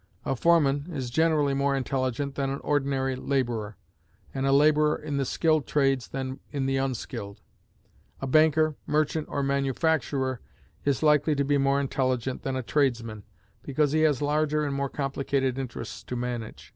[0.25, 3.77] A foreman is generally more intelligent than an ordinary laborer,
[4.33, 7.39] and a laborer in the skilled trades than in the unskilled.
[8.19, 10.41] A banker, merchant, or manufacturer
[10.85, 13.25] is likely to be more intelligent than a tradesman,
[13.61, 16.69] because he has larger and more complicated interests to manage.